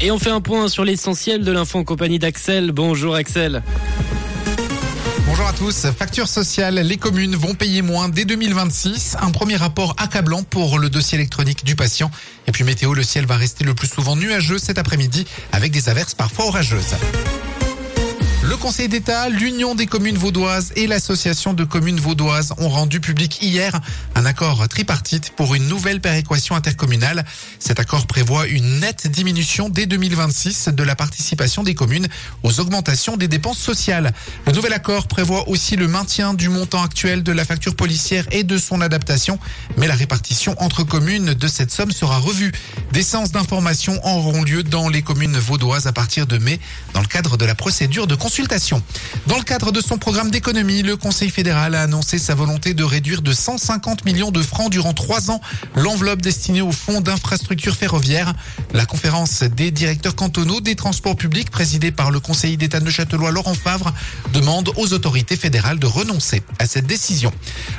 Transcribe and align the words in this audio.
Et 0.00 0.12
on 0.12 0.18
fait 0.18 0.30
un 0.30 0.40
point 0.40 0.68
sur 0.68 0.84
l'essentiel 0.84 1.44
de 1.44 1.50
l'info 1.50 1.78
en 1.78 1.84
compagnie 1.84 2.20
d'Axel. 2.20 2.70
Bonjour 2.70 3.16
Axel. 3.16 3.62
Bonjour 5.26 5.46
à 5.46 5.52
tous. 5.52 5.86
Facture 5.86 6.28
sociale, 6.28 6.76
les 6.76 6.96
communes 6.96 7.34
vont 7.34 7.54
payer 7.54 7.82
moins 7.82 8.08
dès 8.08 8.24
2026. 8.24 9.16
Un 9.20 9.32
premier 9.32 9.56
rapport 9.56 9.96
accablant 9.98 10.44
pour 10.44 10.78
le 10.78 10.88
dossier 10.88 11.18
électronique 11.18 11.64
du 11.64 11.74
patient. 11.74 12.12
Et 12.46 12.52
puis 12.52 12.62
météo, 12.62 12.94
le 12.94 13.02
ciel 13.02 13.26
va 13.26 13.36
rester 13.36 13.64
le 13.64 13.74
plus 13.74 13.88
souvent 13.88 14.14
nuageux 14.14 14.58
cet 14.58 14.78
après-midi 14.78 15.26
avec 15.50 15.72
des 15.72 15.88
averses 15.88 16.14
parfois 16.14 16.46
orageuses. 16.46 16.94
Le 18.48 18.56
Conseil 18.56 18.88
d'État, 18.88 19.28
l'Union 19.28 19.74
des 19.74 19.84
communes 19.84 20.16
vaudoises 20.16 20.72
et 20.74 20.86
l'Association 20.86 21.52
de 21.52 21.64
communes 21.64 22.00
vaudoises 22.00 22.54
ont 22.56 22.70
rendu 22.70 22.98
public 22.98 23.42
hier 23.42 23.78
un 24.14 24.24
accord 24.24 24.66
tripartite 24.68 25.32
pour 25.36 25.54
une 25.54 25.68
nouvelle 25.68 26.00
péréquation 26.00 26.56
intercommunale. 26.56 27.26
Cet 27.58 27.78
accord 27.78 28.06
prévoit 28.06 28.46
une 28.46 28.80
nette 28.80 29.06
diminution 29.06 29.68
dès 29.68 29.84
2026 29.84 30.70
de 30.70 30.82
la 30.82 30.96
participation 30.96 31.62
des 31.62 31.74
communes 31.74 32.08
aux 32.42 32.58
augmentations 32.58 33.18
des 33.18 33.28
dépenses 33.28 33.58
sociales. 33.58 34.14
Le 34.46 34.52
nouvel 34.52 34.72
accord 34.72 35.08
prévoit 35.08 35.46
aussi 35.50 35.76
le 35.76 35.86
maintien 35.86 36.32
du 36.32 36.48
montant 36.48 36.82
actuel 36.82 37.22
de 37.22 37.32
la 37.32 37.44
facture 37.44 37.76
policière 37.76 38.24
et 38.30 38.44
de 38.44 38.56
son 38.56 38.80
adaptation, 38.80 39.38
mais 39.76 39.88
la 39.88 39.94
répartition 39.94 40.54
entre 40.56 40.84
communes 40.84 41.34
de 41.34 41.48
cette 41.48 41.70
somme 41.70 41.90
sera 41.90 42.16
revue. 42.16 42.52
Des 42.92 43.02
séances 43.02 43.30
d'information 43.30 44.00
auront 44.06 44.42
lieu 44.42 44.62
dans 44.62 44.88
les 44.88 45.02
communes 45.02 45.36
vaudoises 45.36 45.86
à 45.86 45.92
partir 45.92 46.26
de 46.26 46.38
mai 46.38 46.58
dans 46.94 47.02
le 47.02 47.06
cadre 47.06 47.36
de 47.36 47.44
la 47.44 47.54
procédure 47.54 48.06
de 48.06 48.14
consultation 48.14 48.37
dans 49.26 49.36
le 49.36 49.42
cadre 49.42 49.72
de 49.72 49.80
son 49.80 49.98
programme 49.98 50.30
d'économie, 50.30 50.82
le 50.82 50.96
Conseil 50.96 51.28
fédéral 51.28 51.74
a 51.74 51.82
annoncé 51.82 52.18
sa 52.18 52.36
volonté 52.36 52.72
de 52.72 52.84
réduire 52.84 53.20
de 53.20 53.32
150 53.32 54.04
millions 54.04 54.30
de 54.30 54.42
francs 54.42 54.70
durant 54.70 54.92
trois 54.92 55.32
ans 55.32 55.40
l'enveloppe 55.74 56.22
destinée 56.22 56.60
au 56.60 56.70
fonds 56.70 57.00
d'infrastructure 57.00 57.74
ferroviaire. 57.74 58.34
La 58.72 58.86
conférence 58.86 59.42
des 59.42 59.72
directeurs 59.72 60.14
cantonaux 60.14 60.60
des 60.60 60.76
transports 60.76 61.16
publics 61.16 61.50
présidée 61.50 61.90
par 61.90 62.12
le 62.12 62.20
conseiller 62.20 62.56
d'État 62.56 62.78
de 62.78 62.90
Châtelois 62.90 63.32
Laurent 63.32 63.54
Favre 63.54 63.92
demande 64.32 64.70
aux 64.76 64.92
autorités 64.92 65.36
fédérales 65.36 65.80
de 65.80 65.86
renoncer 65.86 66.42
à 66.60 66.66
cette 66.66 66.86
décision. 66.86 67.32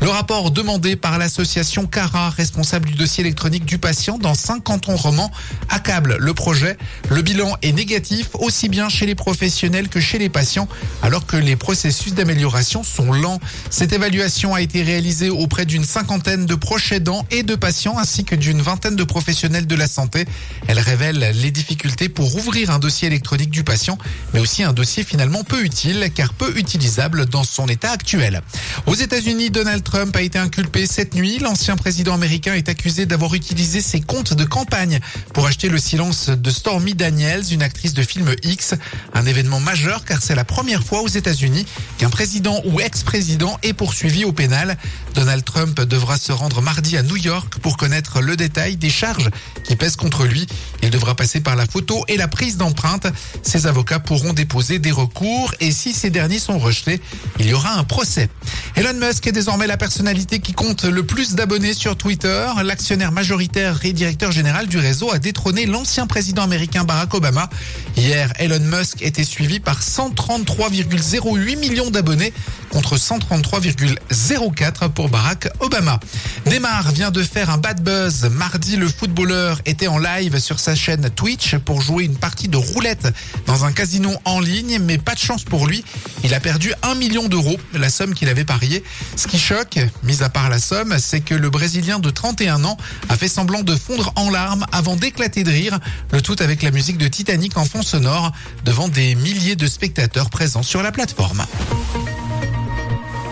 Le 0.00 0.08
rapport 0.08 0.52
demandé 0.52 0.94
par 0.94 1.18
l'association 1.18 1.86
CARA, 1.86 2.30
responsable 2.30 2.86
du 2.90 2.94
dossier 2.94 3.22
électronique 3.22 3.64
du 3.64 3.78
patient 3.78 4.18
dans 4.18 4.34
cinq 4.34 4.62
cantons 4.62 4.96
romans, 4.96 5.32
accable 5.68 6.16
le 6.20 6.32
projet. 6.32 6.78
Le 7.10 7.22
bilan 7.22 7.56
est 7.62 7.72
négatif 7.72 8.28
aussi 8.34 8.68
bien 8.68 8.88
chez 8.88 9.06
les 9.06 9.16
professionnels 9.16 9.88
que 9.88 10.00
chez 10.00 10.18
les 10.18 10.28
patients 10.34 10.68
alors 11.00 11.26
que 11.26 11.36
les 11.36 11.56
processus 11.56 12.12
d'amélioration 12.12 12.82
sont 12.82 13.12
lents. 13.12 13.40
Cette 13.70 13.92
évaluation 13.92 14.52
a 14.54 14.60
été 14.60 14.82
réalisée 14.82 15.30
auprès 15.30 15.64
d'une 15.64 15.84
cinquantaine 15.84 16.44
de 16.44 16.54
proches 16.56 16.92
aidants 16.92 17.24
et 17.30 17.42
de 17.42 17.54
patients 17.54 17.96
ainsi 17.98 18.24
que 18.24 18.34
d'une 18.34 18.60
vingtaine 18.60 18.96
de 18.96 19.04
professionnels 19.04 19.66
de 19.66 19.76
la 19.76 19.86
santé. 19.86 20.26
Elle 20.66 20.80
révèle 20.80 21.32
les 21.34 21.50
difficultés 21.52 22.08
pour 22.08 22.34
ouvrir 22.36 22.70
un 22.70 22.80
dossier 22.80 23.06
électronique 23.06 23.50
du 23.50 23.62
patient, 23.62 23.96
mais 24.32 24.40
aussi 24.40 24.64
un 24.64 24.72
dossier 24.72 25.04
finalement 25.04 25.44
peu 25.44 25.62
utile 25.62 26.10
car 26.14 26.34
peu 26.34 26.58
utilisable 26.58 27.26
dans 27.26 27.44
son 27.44 27.68
état 27.68 27.92
actuel. 27.92 28.42
Aux 28.86 28.94
États-Unis, 28.94 29.50
Donald 29.50 29.84
Trump 29.84 30.16
a 30.16 30.22
été 30.22 30.38
inculpé 30.38 30.86
cette 30.86 31.14
nuit. 31.14 31.38
L'ancien 31.38 31.76
président 31.76 32.14
américain 32.14 32.54
est 32.54 32.68
accusé 32.68 33.06
d'avoir 33.06 33.34
utilisé 33.34 33.80
ses 33.80 34.00
comptes 34.00 34.34
de 34.34 34.44
campagne 34.44 34.98
pour 35.32 35.46
acheter 35.46 35.68
le 35.68 35.78
silence 35.78 36.28
de 36.28 36.50
Stormy 36.50 36.94
Daniels, 36.94 37.44
une 37.52 37.62
actrice 37.62 37.94
de 37.94 38.02
film 38.02 38.34
X, 38.42 38.74
un 39.14 39.26
événement 39.26 39.60
majeur 39.60 40.04
car 40.04 40.23
c'est 40.24 40.34
la 40.34 40.44
première 40.44 40.82
fois 40.82 41.02
aux 41.02 41.08
États-Unis 41.08 41.66
qu'un 41.98 42.08
président 42.08 42.62
ou 42.64 42.80
ex-président 42.80 43.58
est 43.62 43.74
poursuivi 43.74 44.24
au 44.24 44.32
pénal. 44.32 44.78
Donald 45.14 45.44
Trump 45.44 45.80
devra 45.82 46.16
se 46.16 46.32
rendre 46.32 46.62
mardi 46.62 46.96
à 46.96 47.02
New 47.02 47.16
York 47.16 47.58
pour 47.60 47.76
connaître 47.76 48.22
le 48.22 48.34
détail 48.34 48.76
des 48.76 48.88
charges 48.88 49.28
qui 49.64 49.76
pèsent 49.76 49.96
contre 49.96 50.24
lui. 50.24 50.46
Il 50.82 50.88
devra 50.90 51.14
passer 51.14 51.40
par 51.40 51.56
la 51.56 51.66
photo 51.66 52.04
et 52.08 52.16
la 52.16 52.26
prise 52.26 52.56
d'empreinte. 52.56 53.06
Ses 53.42 53.66
avocats 53.66 54.00
pourront 54.00 54.32
déposer 54.32 54.78
des 54.78 54.90
recours 54.90 55.54
et 55.60 55.70
si 55.72 55.92
ces 55.92 56.08
derniers 56.08 56.38
sont 56.38 56.58
rejetés, 56.58 57.00
il 57.38 57.46
y 57.46 57.52
aura 57.52 57.74
un 57.74 57.84
procès. 57.84 58.30
Elon 58.76 58.94
Musk 58.94 59.26
est 59.26 59.32
désormais 59.32 59.66
la 59.66 59.76
personnalité 59.76 60.40
qui 60.40 60.52
compte 60.52 60.84
le 60.84 61.04
plus 61.04 61.34
d'abonnés 61.34 61.74
sur 61.74 61.96
Twitter. 61.96 62.46
L'actionnaire 62.64 63.12
majoritaire 63.12 63.78
et 63.84 63.92
directeur 63.92 64.32
général 64.32 64.68
du 64.68 64.78
réseau 64.78 65.12
a 65.12 65.18
détrôné 65.18 65.66
l'ancien 65.66 66.06
président 66.06 66.42
américain 66.42 66.84
Barack 66.84 67.12
Obama. 67.12 67.50
Hier, 67.96 68.32
Elon 68.38 68.60
Musk 68.60 69.02
était 69.02 69.24
suivi 69.24 69.60
par 69.60 69.82
133,08 70.14 71.56
millions 71.58 71.90
d'abonnés 71.90 72.32
contre 72.74 72.96
133,04 72.96 74.88
pour 74.88 75.08
Barack 75.08 75.48
Obama. 75.60 76.00
Neymar 76.46 76.90
vient 76.90 77.12
de 77.12 77.22
faire 77.22 77.50
un 77.50 77.58
bad 77.58 77.80
buzz. 77.84 78.28
Mardi, 78.32 78.74
le 78.74 78.88
footballeur 78.88 79.60
était 79.64 79.86
en 79.86 79.98
live 79.98 80.40
sur 80.40 80.58
sa 80.58 80.74
chaîne 80.74 81.08
Twitch 81.10 81.54
pour 81.58 81.80
jouer 81.80 82.02
une 82.02 82.16
partie 82.16 82.48
de 82.48 82.56
roulette 82.56 83.06
dans 83.46 83.64
un 83.64 83.70
casino 83.70 84.10
en 84.24 84.40
ligne, 84.40 84.80
mais 84.80 84.98
pas 84.98 85.14
de 85.14 85.20
chance 85.20 85.44
pour 85.44 85.68
lui. 85.68 85.84
Il 86.24 86.34
a 86.34 86.40
perdu 86.40 86.72
1 86.82 86.96
million 86.96 87.28
d'euros, 87.28 87.58
la 87.74 87.90
somme 87.90 88.12
qu'il 88.12 88.28
avait 88.28 88.44
pariée. 88.44 88.82
Ce 89.14 89.28
qui 89.28 89.38
choque, 89.38 89.78
mis 90.02 90.24
à 90.24 90.28
part 90.28 90.50
la 90.50 90.58
somme, 90.58 90.96
c'est 90.98 91.20
que 91.20 91.36
le 91.36 91.50
Brésilien 91.50 92.00
de 92.00 92.10
31 92.10 92.64
ans 92.64 92.76
a 93.08 93.16
fait 93.16 93.28
semblant 93.28 93.62
de 93.62 93.76
fondre 93.76 94.12
en 94.16 94.30
larmes 94.30 94.66
avant 94.72 94.96
d'éclater 94.96 95.44
de 95.44 95.50
rire, 95.52 95.78
le 96.10 96.20
tout 96.20 96.36
avec 96.40 96.62
la 96.62 96.72
musique 96.72 96.98
de 96.98 97.06
Titanic 97.06 97.56
en 97.56 97.66
fond 97.66 97.82
sonore 97.82 98.32
devant 98.64 98.88
des 98.88 99.14
milliers 99.14 99.54
de 99.54 99.68
spectateurs 99.68 100.28
présents 100.28 100.64
sur 100.64 100.82
la 100.82 100.90
plateforme. 100.90 101.46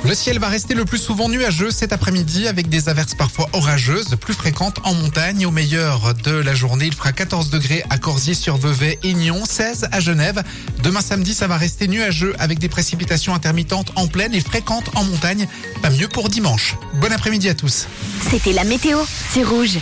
Le 0.04 0.16
ciel 0.16 0.40
va 0.40 0.48
rester 0.48 0.74
le 0.74 0.84
plus 0.84 0.98
souvent 0.98 1.28
nuageux 1.28 1.70
cet 1.70 1.92
après-midi 1.92 2.48
avec 2.48 2.68
des 2.68 2.88
averses 2.88 3.14
parfois 3.14 3.48
orageuses, 3.52 4.16
plus 4.20 4.34
fréquentes 4.34 4.80
en 4.82 4.94
montagne. 4.94 5.46
Au 5.46 5.52
meilleur 5.52 6.14
de 6.24 6.32
la 6.32 6.56
journée, 6.56 6.86
il 6.86 6.92
fera 6.94 7.12
14 7.12 7.50
degrés 7.50 7.84
à 7.88 7.98
Corsier-sur-Vevey 7.98 8.98
et 9.04 9.14
Nyon, 9.14 9.44
16 9.44 9.88
à 9.92 10.00
Genève. 10.00 10.42
Demain 10.82 11.00
samedi, 11.00 11.34
ça 11.34 11.46
va 11.46 11.56
rester 11.56 11.86
nuageux 11.86 12.34
avec 12.40 12.58
des 12.58 12.68
précipitations 12.68 13.32
intermittentes 13.32 13.92
en 13.94 14.08
plaine 14.08 14.34
et 14.34 14.40
fréquentes 14.40 14.90
en 14.96 15.04
montagne. 15.04 15.46
Pas 15.82 15.90
mieux 15.90 16.08
pour 16.08 16.28
dimanche. 16.28 16.74
Bon 16.94 17.12
après-midi 17.12 17.48
à 17.48 17.54
tous. 17.54 17.86
C'était 18.28 18.52
la 18.52 18.64
météo, 18.64 18.98
c'est 19.32 19.44
rouge. 19.44 19.78